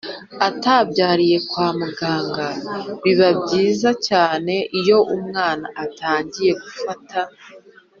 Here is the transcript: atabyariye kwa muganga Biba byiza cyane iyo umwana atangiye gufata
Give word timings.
atabyariye 0.47 1.37
kwa 1.49 1.67
muganga 1.79 2.47
Biba 3.03 3.29
byiza 3.41 3.89
cyane 4.07 4.53
iyo 4.79 4.97
umwana 5.15 5.67
atangiye 5.83 6.51
gufata 6.63 7.19